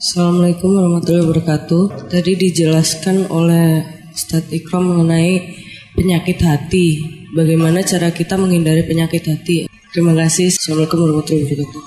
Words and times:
Assalamualaikum 0.00 0.80
warahmatullahi 0.80 1.28
wabarakatuh. 1.28 2.08
Tadi 2.08 2.32
dijelaskan 2.32 3.28
oleh 3.28 3.84
Ustadz 4.16 4.48
Ikram 4.48 4.88
mengenai 4.88 5.60
penyakit 5.92 6.40
hati. 6.40 7.04
Bagaimana 7.36 7.84
cara 7.84 8.08
kita 8.08 8.40
menghindari 8.40 8.80
penyakit 8.88 9.28
hati? 9.28 9.68
Terima 9.92 10.16
kasih. 10.16 10.56
Assalamualaikum 10.56 11.04
warahmatullahi 11.04 11.44
wabarakatuh. 11.44 11.82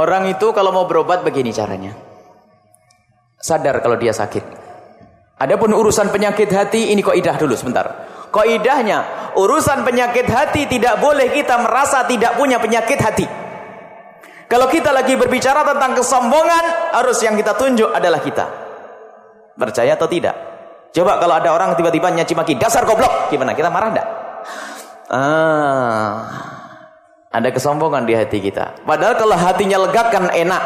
Orang 0.00 0.32
itu 0.32 0.46
kalau 0.56 0.72
mau 0.72 0.88
berobat 0.88 1.20
begini 1.20 1.52
caranya. 1.52 1.92
Sadar 3.36 3.84
kalau 3.84 4.00
dia 4.00 4.16
sakit. 4.16 4.48
Adapun 5.44 5.76
urusan 5.76 6.08
penyakit 6.08 6.48
hati 6.48 6.88
ini 6.88 7.04
kok 7.04 7.12
idah 7.12 7.36
dulu 7.36 7.52
sebentar. 7.52 7.84
Kok 8.32 8.48
idahnya 8.48 9.04
urusan 9.36 9.84
penyakit 9.84 10.24
hati 10.24 10.64
tidak 10.72 10.96
boleh 11.04 11.28
kita 11.36 11.60
merasa 11.60 12.08
tidak 12.08 12.32
punya 12.40 12.56
penyakit 12.56 12.96
hati. 12.96 13.47
Kalau 14.48 14.64
kita 14.72 14.96
lagi 14.96 15.12
berbicara 15.12 15.60
tentang 15.60 15.92
kesombongan, 15.92 16.96
harus 16.96 17.20
yang 17.20 17.36
kita 17.36 17.52
tunjuk 17.52 17.92
adalah 17.92 18.16
kita. 18.24 18.48
Percaya 19.52 19.92
atau 19.92 20.08
tidak? 20.08 20.32
Coba 20.88 21.20
kalau 21.20 21.36
ada 21.36 21.52
orang 21.52 21.76
tiba-tiba 21.76 22.08
nyaci 22.08 22.32
maki, 22.32 22.56
dasar 22.56 22.88
goblok, 22.88 23.28
gimana? 23.28 23.52
Kita 23.52 23.68
marah 23.68 23.88
enggak? 23.92 24.08
Ah, 25.12 26.12
ada 27.28 27.48
kesombongan 27.52 28.08
di 28.08 28.16
hati 28.16 28.40
kita. 28.40 28.88
Padahal 28.88 29.20
kalau 29.20 29.36
hatinya 29.36 29.84
lega 29.84 30.08
kan 30.08 30.32
enak. 30.32 30.62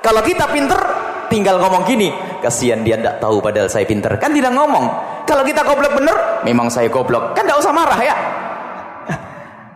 Kalau 0.00 0.24
kita 0.24 0.48
pinter, 0.48 0.80
tinggal 1.28 1.60
ngomong 1.60 1.84
gini, 1.84 2.16
kasihan 2.40 2.80
dia 2.80 2.96
enggak 2.96 3.20
tahu 3.20 3.44
padahal 3.44 3.68
saya 3.68 3.84
pinter. 3.84 4.16
Kan 4.16 4.32
tidak 4.32 4.56
ngomong. 4.56 4.88
Kalau 5.28 5.44
kita 5.44 5.68
goblok 5.68 6.00
bener, 6.00 6.40
memang 6.48 6.72
saya 6.72 6.88
goblok. 6.88 7.36
Kan 7.36 7.44
enggak 7.44 7.60
usah 7.60 7.74
marah 7.76 8.00
ya. 8.00 8.16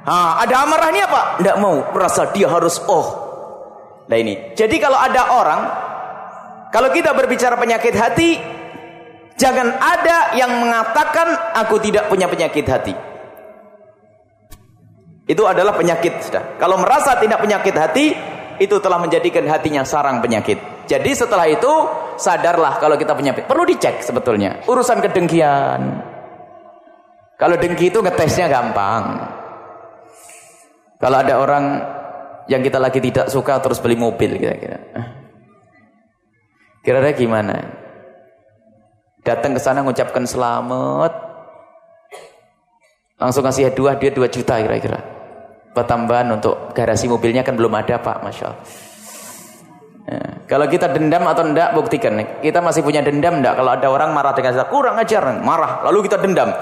Ah, 0.07 0.39
ada 0.39 0.63
amarah 0.63 0.95
ini 0.95 1.03
apa? 1.03 1.43
Enggak 1.43 1.57
mau, 1.59 1.83
merasa 1.91 2.31
dia 2.31 2.47
harus 2.47 2.79
oh, 2.87 3.26
Nah 4.07 4.17
ini. 4.17 4.55
Jadi 4.55 4.77
kalau 4.79 4.99
ada 4.99 5.23
orang, 5.35 5.61
kalau 6.71 6.91
kita 6.95 7.11
berbicara 7.15 7.59
penyakit 7.59 7.95
hati, 7.95 8.39
jangan 9.35 9.75
ada 9.79 10.35
yang 10.39 10.51
mengatakan 10.63 11.57
aku 11.59 11.83
tidak 11.83 12.07
punya 12.07 12.31
penyakit 12.31 12.67
hati. 12.67 12.95
Itu 15.27 15.43
adalah 15.43 15.75
penyakit 15.75 16.23
sudah. 16.23 16.55
Kalau 16.55 16.79
merasa 16.79 17.19
tidak 17.19 17.43
penyakit 17.43 17.75
hati, 17.75 18.15
itu 18.63 18.77
telah 18.79 19.03
menjadikan 19.03 19.43
hatinya 19.51 19.83
sarang 19.83 20.23
penyakit. 20.23 20.87
Jadi 20.87 21.11
setelah 21.19 21.51
itu 21.51 21.73
sadarlah 22.15 22.79
kalau 22.79 22.95
kita 22.95 23.13
punya 23.19 23.35
perlu 23.35 23.67
dicek 23.67 24.07
sebetulnya. 24.07 24.63
Urusan 24.71 25.03
kedengkian. 25.03 25.81
Kalau 27.37 27.59
dengki 27.59 27.93
itu 27.93 28.01
ngetesnya 28.01 28.49
gampang. 28.49 29.05
Kalau 30.97 31.17
ada 31.21 31.35
orang 31.37 31.65
yang 32.47 32.63
kita 32.63 32.79
lagi 32.79 33.03
tidak 33.03 33.27
suka 33.31 33.59
terus 33.59 33.83
beli 33.83 33.99
mobil 33.99 34.39
kira-kira. 34.39 34.79
Kira-kira 36.87 37.13
gimana? 37.19 37.57
Datang 39.27 39.59
ke 39.59 39.61
sana 39.61 39.83
mengucapkan 39.83 40.23
selamat. 40.23 41.13
Langsung 43.19 43.43
kasih 43.43 43.73
hadiah 43.73 43.99
dia 43.99 44.11
2 44.15 44.31
juta 44.31 44.55
kira-kira. 44.63 45.03
Pertambahan 45.75 46.39
untuk 46.39 46.71
garasi 46.73 47.11
mobilnya 47.11 47.43
kan 47.43 47.59
belum 47.59 47.75
ada 47.75 47.99
Pak, 47.99 48.23
Masya 48.23 48.45
Allah. 48.47 48.67
Ya. 50.07 50.23
Kalau 50.47 50.71
kita 50.71 50.87
dendam 50.95 51.27
atau 51.27 51.43
enggak 51.43 51.75
buktikan 51.75 52.15
Kita 52.39 52.63
masih 52.63 52.87
punya 52.87 53.03
dendam 53.03 53.43
enggak? 53.43 53.59
Kalau 53.59 53.75
ada 53.75 53.91
orang 53.91 54.15
marah 54.15 54.31
dengan 54.39 54.55
kita, 54.55 54.71
kurang 54.71 54.95
ajar, 55.03 55.43
marah. 55.43 55.83
Lalu 55.91 56.07
kita 56.07 56.23
dendam. 56.23 56.55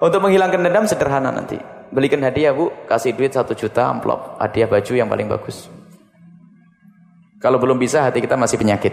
Untuk 0.00 0.24
menghilangkan 0.24 0.64
dendam 0.64 0.88
sederhana 0.88 1.28
nanti. 1.28 1.75
Belikan 1.94 2.18
hadiah 2.22 2.50
bu, 2.50 2.72
kasih 2.90 3.14
duit 3.14 3.30
satu 3.30 3.54
juta 3.54 3.86
amplop. 3.86 4.38
Hadiah 4.42 4.66
baju 4.66 4.92
yang 4.92 5.06
paling 5.06 5.30
bagus. 5.30 5.70
Kalau 7.38 7.60
belum 7.60 7.78
bisa 7.78 8.02
hati 8.02 8.18
kita 8.18 8.34
masih 8.34 8.58
penyakit. 8.58 8.90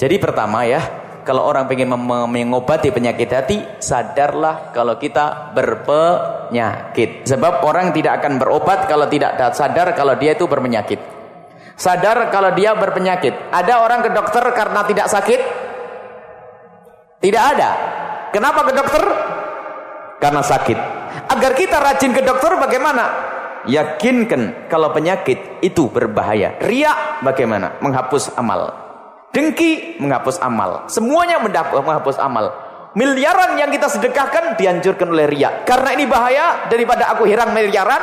Jadi 0.00 0.16
pertama 0.16 0.64
ya, 0.64 0.80
kalau 1.20 1.44
orang 1.44 1.68
ingin 1.68 1.92
mengobati 1.92 2.88
penyakit 2.88 3.28
hati, 3.28 3.60
sadarlah 3.76 4.72
kalau 4.72 4.96
kita 4.96 5.52
berpenyakit. 5.52 7.28
Sebab 7.28 7.60
orang 7.60 7.92
tidak 7.92 8.24
akan 8.24 8.40
berobat 8.40 8.88
kalau 8.88 9.04
tidak 9.04 9.36
sadar 9.52 9.92
kalau 9.92 10.16
dia 10.16 10.32
itu 10.32 10.48
berpenyakit. 10.48 11.00
Sadar 11.76 12.32
kalau 12.32 12.56
dia 12.56 12.72
berpenyakit. 12.72 13.52
Ada 13.52 13.84
orang 13.84 14.00
ke 14.00 14.10
dokter 14.16 14.44
karena 14.52 14.80
tidak 14.88 15.06
sakit? 15.12 15.40
Tidak 17.20 17.42
ada. 17.56 17.70
Kenapa 18.32 18.64
ke 18.64 18.72
dokter? 18.72 19.04
Karena 20.20 20.44
sakit. 20.44 20.78
Agar 21.32 21.52
kita 21.56 21.80
rajin 21.80 22.12
ke 22.12 22.20
dokter 22.20 22.52
bagaimana? 22.60 23.04
Yakinkan 23.64 24.68
kalau 24.68 24.92
penyakit 24.92 25.64
itu 25.64 25.88
berbahaya. 25.88 26.60
Riak 26.60 27.24
bagaimana? 27.24 27.80
Menghapus 27.80 28.36
amal. 28.36 28.68
Dengki 29.32 29.96
menghapus 29.96 30.36
amal. 30.44 30.84
Semuanya 30.92 31.40
menghapus 31.40 32.20
amal. 32.20 32.52
Miliaran 32.92 33.56
yang 33.56 33.72
kita 33.72 33.88
sedekahkan 33.88 34.60
dianjurkan 34.60 35.08
oleh 35.08 35.24
riak. 35.30 35.64
Karena 35.64 35.96
ini 35.96 36.04
bahaya 36.04 36.68
daripada 36.68 37.08
aku 37.14 37.24
hirang 37.24 37.56
miliaran 37.56 38.02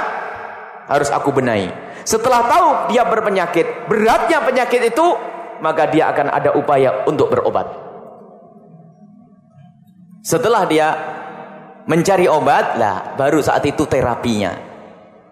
harus 0.88 1.11
aku 1.11 1.35
benahi. 1.35 1.69
Setelah 2.07 2.47
tahu 2.47 2.67
dia 2.95 3.03
berpenyakit, 3.03 3.91
beratnya 3.91 4.39
penyakit 4.39 4.95
itu, 4.95 5.05
maka 5.59 5.91
dia 5.91 6.07
akan 6.16 6.31
ada 6.31 6.55
upaya 6.55 7.03
untuk 7.03 7.28
berobat. 7.28 7.67
Setelah 10.23 10.63
dia 10.63 10.88
mencari 11.88 12.28
obat 12.28 12.75
lah 12.75 13.16
baru 13.16 13.40
saat 13.40 13.64
itu 13.66 13.88
terapinya. 13.88 14.53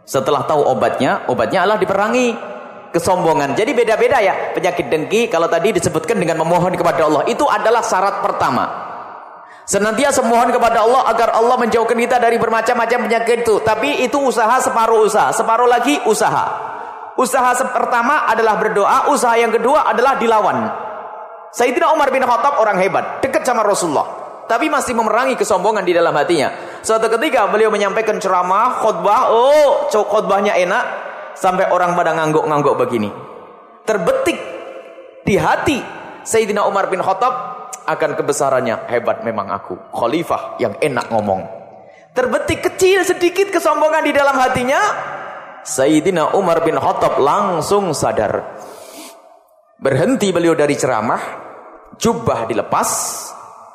Setelah 0.07 0.47
tahu 0.47 0.63
obatnya 0.63 1.27
obatnya 1.29 1.67
adalah 1.67 1.77
diperangi. 1.77 2.57
Kesombongan. 2.95 3.59
Jadi 3.59 3.75
beda-beda 3.75 4.23
ya 4.23 4.55
penyakit 4.55 4.87
dengki 4.87 5.27
kalau 5.27 5.51
tadi 5.51 5.75
disebutkan 5.75 6.15
dengan 6.15 6.39
memohon 6.39 6.79
kepada 6.79 7.03
Allah. 7.03 7.27
Itu 7.27 7.43
adalah 7.43 7.83
syarat 7.83 8.23
pertama. 8.23 8.71
Senantiasa 9.67 10.23
memohon 10.23 10.55
kepada 10.55 10.87
Allah 10.87 11.03
agar 11.11 11.35
Allah 11.35 11.59
menjauhkan 11.59 11.99
kita 11.99 12.23
dari 12.23 12.39
bermacam-macam 12.39 13.11
penyakit 13.11 13.43
itu. 13.43 13.59
Tapi 13.59 13.99
itu 13.99 14.15
usaha 14.15 14.63
separuh 14.63 15.11
usaha. 15.11 15.27
Separuh 15.35 15.67
lagi 15.67 15.99
usaha. 16.07 16.55
Usaha 17.19 17.51
pertama 17.67 18.31
adalah 18.31 18.55
berdoa 18.55 19.11
usaha 19.11 19.35
yang 19.35 19.51
kedua 19.51 19.91
adalah 19.91 20.15
dilawan. 20.15 20.63
Sayyidina 21.51 21.91
Umar 21.91 22.15
bin 22.15 22.23
Khattab 22.23 22.63
orang 22.63 22.79
hebat 22.79 23.19
dekat 23.19 23.43
sama 23.43 23.59
Rasulullah 23.59 24.24
tapi 24.45 24.69
masih 24.69 24.93
memerangi 24.93 25.37
kesombongan 25.37 25.85
di 25.85 25.93
dalam 25.93 26.13
hatinya. 26.13 26.79
Suatu 26.85 27.09
ketika 27.09 27.49
beliau 27.49 27.73
menyampaikan 27.73 28.21
ceramah, 28.21 28.81
khutbah, 28.81 29.33
oh, 29.33 29.89
khutbahnya 29.89 30.53
enak 30.57 30.83
sampai 31.37 31.69
orang 31.69 31.97
pada 31.97 32.13
ngangguk-ngangguk 32.13 32.75
begini. 32.77 33.09
Terbetik 33.85 34.37
di 35.25 35.35
hati 35.37 35.77
Sayyidina 36.25 36.65
Umar 36.65 36.89
bin 36.89 37.01
Khattab 37.01 37.33
akan 37.85 38.11
kebesarannya 38.17 38.89
hebat 38.89 39.21
memang 39.21 39.53
aku, 39.53 39.77
khalifah 39.93 40.57
yang 40.57 40.73
enak 40.81 41.05
ngomong. 41.13 41.45
Terbetik 42.17 42.65
kecil 42.65 43.05
sedikit 43.05 43.53
kesombongan 43.53 44.01
di 44.07 44.13
dalam 44.15 44.33
hatinya, 44.39 44.81
Sayyidina 45.61 46.33
Umar 46.33 46.65
bin 46.65 46.77
Khattab 46.81 47.21
langsung 47.21 47.93
sadar. 47.93 48.57
Berhenti 49.77 50.33
beliau 50.33 50.57
dari 50.57 50.73
ceramah, 50.73 51.21
jubah 51.99 52.49
dilepas, 52.49 52.89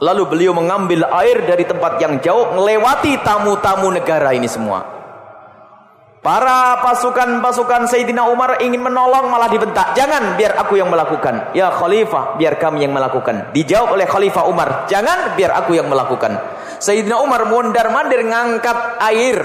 Lalu 0.01 0.23
beliau 0.33 0.57
mengambil 0.57 1.05
air 1.13 1.45
dari 1.45 1.69
tempat 1.69 2.01
yang 2.01 2.25
jauh, 2.25 2.57
melewati 2.57 3.21
tamu-tamu 3.21 3.93
negara 3.93 4.33
ini 4.33 4.49
semua. 4.49 4.81
Para 6.21 6.81
pasukan-pasukan 6.85 7.89
Sayyidina 7.89 8.29
Umar 8.29 8.61
ingin 8.61 8.81
menolong 8.81 9.33
malah 9.33 9.49
dibentak. 9.49 9.97
Jangan, 9.97 10.37
biar 10.41 10.57
aku 10.57 10.77
yang 10.77 10.93
melakukan. 10.93 11.53
Ya 11.57 11.73
Khalifah, 11.73 12.37
biar 12.37 12.61
kami 12.61 12.85
yang 12.85 12.93
melakukan. 12.93 13.53
Dijawab 13.53 13.97
oleh 13.97 14.05
Khalifah 14.05 14.45
Umar. 14.49 14.85
Jangan, 14.85 15.37
biar 15.37 15.53
aku 15.65 15.77
yang 15.77 15.89
melakukan. 15.89 16.37
Sayyidina 16.81 17.21
Umar 17.21 17.45
mondar-mandir 17.49 18.25
ngangkat 18.25 19.01
air. 19.05 19.37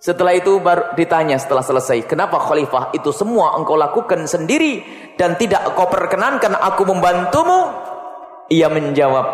Setelah 0.00 0.32
itu 0.32 0.58
baru 0.58 0.96
ditanya 0.96 1.38
setelah 1.38 1.62
selesai, 1.62 2.10
kenapa 2.10 2.34
khalifah 2.42 2.90
itu 2.90 3.14
semua 3.14 3.54
engkau 3.54 3.78
lakukan 3.78 4.26
sendiri 4.26 4.82
dan 5.14 5.38
tidak 5.38 5.62
kau 5.78 5.86
perkenankan 5.86 6.58
aku 6.58 6.82
membantumu? 6.82 7.91
Ia 8.52 8.68
menjawab, 8.68 9.26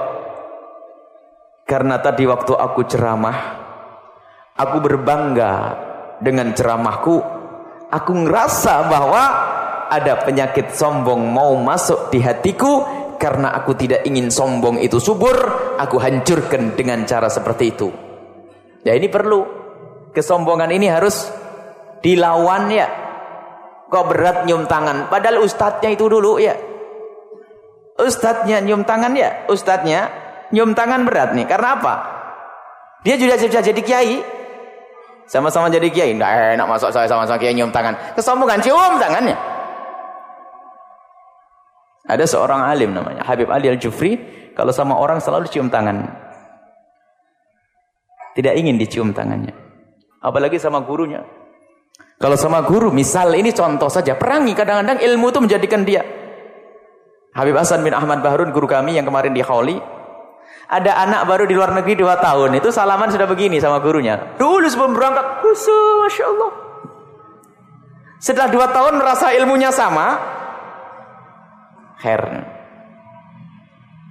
karena 1.67 1.99
tadi 1.99 2.23
waktu 2.23 2.55
aku 2.55 2.87
ceramah, 2.87 3.39
aku 4.55 4.77
berbangga 4.79 5.75
dengan 6.23 6.55
ceramahku. 6.55 7.19
Aku 7.91 8.13
ngerasa 8.15 8.87
bahwa 8.87 9.25
ada 9.91 10.23
penyakit 10.23 10.71
sombong 10.71 11.35
mau 11.35 11.59
masuk 11.59 12.15
di 12.15 12.23
hatiku 12.23 12.85
karena 13.19 13.51
aku 13.59 13.75
tidak 13.75 14.07
ingin 14.07 14.31
sombong 14.31 14.79
itu 14.79 15.03
subur, 15.03 15.35
aku 15.83 15.99
hancurkan 15.99 16.79
dengan 16.79 17.03
cara 17.03 17.27
seperti 17.27 17.65
itu. 17.75 17.91
Ya 18.87 18.95
ini 18.95 19.11
perlu. 19.11 19.43
Kesombongan 20.15 20.71
ini 20.71 20.87
harus 20.87 21.27
dilawan 22.07 22.71
ya. 22.71 22.87
Kok 23.91 24.05
berat 24.07 24.45
nyium 24.47 24.69
tangan, 24.69 25.11
padahal 25.11 25.43
ustadznya 25.43 25.91
itu 25.91 26.07
dulu 26.07 26.39
ya. 26.39 26.68
Ustadznya 27.99 28.63
nyium 28.63 28.87
tangan 28.87 29.11
ya, 29.19 29.51
ustadznya 29.51 30.07
nyium 30.55 30.71
tangan 30.73 31.03
berat 31.03 31.35
nih. 31.35 31.51
Karena 31.51 31.75
apa? 31.75 31.95
Dia 33.03 33.19
juga 33.19 33.35
bisa 33.35 33.59
jadi 33.59 33.83
kiai. 33.83 34.23
Sama-sama 35.27 35.69
jadi 35.69 35.91
kiai, 35.91 36.15
enggak 36.15 36.57
enak 36.57 36.67
masuk 36.71 36.95
saya 36.95 37.11
sama-sama 37.11 37.37
kiai 37.43 37.53
nyium 37.53 37.75
tangan. 37.75 37.99
Kesombongan 38.15 38.63
cium 38.63 39.03
tangannya. 39.03 39.37
Ada 42.09 42.25
seorang 42.25 42.65
alim 42.65 42.97
namanya 42.97 43.21
Habib 43.21 43.53
Ali 43.53 43.69
Al-Jufri, 43.69 44.17
kalau 44.57 44.73
sama 44.73 44.97
orang 44.97 45.21
selalu 45.21 45.51
cium 45.53 45.69
tangan. 45.69 46.09
Tidak 48.33 48.55
ingin 48.55 48.79
dicium 48.79 49.11
tangannya. 49.13 49.53
Apalagi 50.23 50.57
sama 50.63 50.81
gurunya. 50.87 51.27
Kalau 52.19 52.35
sama 52.35 52.63
guru, 52.67 52.91
misal 52.91 53.31
ini 53.35 53.55
contoh 53.55 53.87
saja, 53.87 54.19
perangi 54.19 54.55
kadang-kadang 54.55 54.99
ilmu 54.99 55.31
itu 55.31 55.39
menjadikan 55.39 55.83
dia. 55.87 56.03
Habib 57.39 57.55
Hasan 57.55 57.87
bin 57.87 57.95
Ahmad 57.95 58.19
Bahrun, 58.19 58.51
guru 58.51 58.67
kami 58.67 58.99
yang 58.99 59.07
kemarin 59.07 59.31
di 59.31 59.47
Khawli, 59.47 59.79
ada 60.67 60.99
anak 61.07 61.23
baru 61.31 61.47
di 61.47 61.55
luar 61.55 61.71
negeri 61.71 61.95
dua 61.95 62.19
tahun, 62.19 62.59
itu 62.59 62.75
salaman 62.75 63.15
sudah 63.15 63.31
begini 63.31 63.63
sama 63.63 63.79
gurunya. 63.79 64.35
Dulu 64.35 64.67
sebelum 64.67 64.99
berangkat, 64.99 65.47
khusus, 65.47 66.03
Masya 66.03 66.25
Allah. 66.35 66.51
Setelah 68.19 68.51
dua 68.51 68.67
tahun 68.75 68.99
merasa 68.99 69.31
ilmunya 69.31 69.71
sama, 69.71 70.19
khair. 72.03 72.21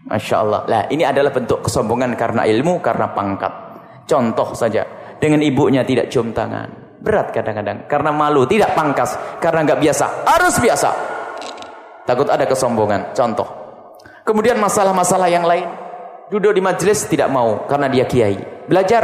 Masya 0.08 0.36
Allah. 0.40 0.62
Lah 0.64 0.84
ini 0.88 1.04
adalah 1.04 1.36
bentuk 1.36 1.68
kesombongan 1.68 2.16
karena 2.16 2.48
ilmu, 2.48 2.80
karena 2.80 3.12
pangkat. 3.12 3.52
Contoh 4.08 4.56
saja. 4.56 4.88
Dengan 5.20 5.44
ibunya 5.44 5.84
tidak 5.84 6.08
cium 6.08 6.32
tangan. 6.32 6.96
Berat 7.04 7.36
kadang-kadang. 7.36 7.92
Karena 7.92 8.16
malu, 8.16 8.48
tidak 8.48 8.72
pangkas. 8.72 9.20
Karena 9.44 9.68
nggak 9.68 9.84
biasa. 9.84 10.06
Harus 10.24 10.56
biasa. 10.64 10.90
Takut 12.08 12.32
ada 12.32 12.48
kesombongan. 12.48 13.12
Contoh. 13.12 13.46
Kemudian 14.24 14.56
masalah-masalah 14.64 15.28
yang 15.28 15.44
lain. 15.44 15.68
Duduk 16.32 16.56
di 16.56 16.64
majelis 16.64 17.04
tidak 17.04 17.28
mau. 17.28 17.68
Karena 17.68 17.92
dia 17.92 18.08
kiai. 18.08 18.40
Belajar. 18.64 19.04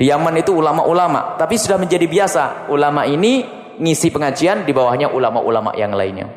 Di 0.00 0.08
Yaman 0.08 0.40
itu 0.40 0.56
ulama-ulama. 0.56 1.36
Tapi 1.36 1.60
sudah 1.60 1.76
menjadi 1.76 2.08
biasa. 2.08 2.72
Ulama 2.72 3.04
ini 3.04 3.44
ngisi 3.76 4.08
pengajian 4.08 4.64
di 4.64 4.72
bawahnya 4.72 5.12
ulama-ulama 5.12 5.76
yang 5.76 5.92
lainnya. 5.92 6.32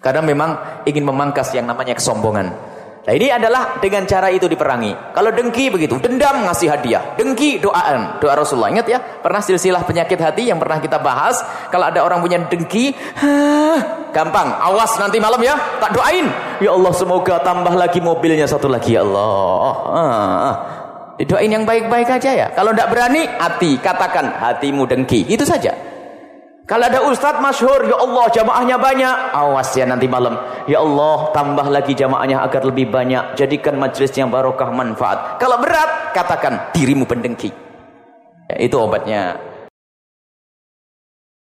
Karena 0.00 0.24
memang 0.24 0.50
ingin 0.88 1.04
memangkas 1.04 1.52
yang 1.52 1.68
namanya 1.68 1.92
kesombongan. 1.92 2.48
Nah 3.08 3.16
ini 3.16 3.32
adalah 3.32 3.80
dengan 3.80 4.04
cara 4.04 4.28
itu 4.28 4.44
diperangi. 4.44 5.16
Kalau 5.16 5.32
dengki 5.32 5.72
begitu, 5.72 5.96
dendam 5.96 6.44
ngasih 6.44 6.68
hadiah. 6.68 7.16
Dengki 7.16 7.56
doaan, 7.56 8.20
doa 8.20 8.36
Rasulullah. 8.36 8.68
Ingat 8.68 8.84
ya, 8.84 9.00
pernah 9.00 9.40
silsilah 9.40 9.80
penyakit 9.88 10.20
hati 10.20 10.52
yang 10.52 10.60
pernah 10.60 10.76
kita 10.76 11.00
bahas. 11.00 11.40
Kalau 11.72 11.88
ada 11.88 12.04
orang 12.04 12.20
punya 12.20 12.36
dengki, 12.44 12.92
gampang. 14.12 14.60
Awas 14.60 15.00
nanti 15.00 15.16
malam 15.24 15.40
ya, 15.40 15.56
tak 15.80 15.96
doain. 15.96 16.28
Ya 16.60 16.76
Allah 16.76 16.92
semoga 16.92 17.40
tambah 17.40 17.72
lagi 17.72 18.04
mobilnya 18.04 18.44
satu 18.44 18.68
lagi 18.68 18.92
ya 18.92 19.00
Allah. 19.00 19.72
Ah, 19.88 20.54
Doain 21.16 21.48
yang 21.48 21.64
baik-baik 21.64 22.12
aja 22.12 22.30
ya. 22.30 22.46
Kalau 22.52 22.76
tidak 22.76 22.92
berani, 22.92 23.24
hati. 23.24 23.80
Katakan 23.80 24.36
hatimu 24.36 24.84
dengki. 24.84 25.24
Itu 25.32 25.48
saja. 25.48 25.87
Kalau 26.68 26.84
ada 26.84 27.00
ustadz 27.08 27.40
masyhur, 27.40 27.80
ya 27.88 27.96
Allah 27.96 28.28
jamaahnya 28.28 28.76
banyak. 28.76 29.16
Awas 29.32 29.72
ya 29.72 29.88
nanti 29.88 30.04
malam. 30.04 30.36
Ya 30.68 30.84
Allah 30.84 31.32
tambah 31.32 31.64
lagi 31.64 31.96
jamaahnya 31.96 32.44
agar 32.44 32.60
lebih 32.68 32.92
banyak. 32.92 33.40
Jadikan 33.40 33.80
majelis 33.80 34.12
yang 34.12 34.28
barokah 34.28 34.68
manfaat. 34.68 35.40
Kalau 35.40 35.56
berat, 35.64 36.12
katakan 36.12 36.68
dirimu 36.76 37.08
pendengki. 37.08 37.48
Ya, 38.52 38.68
itu 38.68 38.76
obatnya. 38.76 39.47